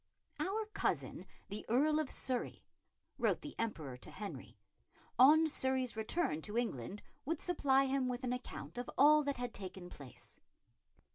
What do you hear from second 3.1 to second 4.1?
wrote the Emperor to